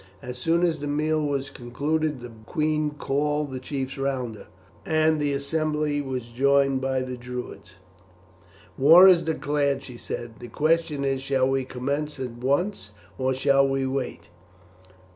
As 0.23 0.39
soon 0.39 0.63
as 0.63 0.79
the 0.79 0.87
meal 0.87 1.23
was 1.23 1.51
concluded 1.51 2.21
the 2.21 2.31
queen 2.47 2.89
called 2.97 3.51
the 3.51 3.59
chiefs 3.59 3.99
round 3.99 4.35
her, 4.35 4.47
and 4.83 5.19
the 5.21 5.31
assembly 5.31 6.01
was 6.01 6.29
joined 6.29 6.81
by 6.81 7.01
the 7.01 7.15
Druids. 7.15 7.75
"War 8.79 9.07
is 9.07 9.21
declared," 9.21 9.83
she 9.83 9.97
said; 9.97 10.39
"the 10.39 10.47
question 10.47 11.05
is 11.05 11.21
shall 11.21 11.47
we 11.47 11.65
commence 11.65 12.19
at 12.19 12.31
once, 12.31 12.93
or 13.19 13.35
shall 13.35 13.67
we 13.67 13.85
wait?" 13.85 14.21